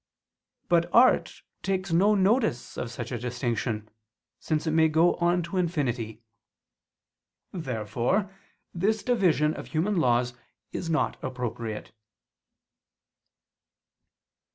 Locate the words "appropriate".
11.23-11.91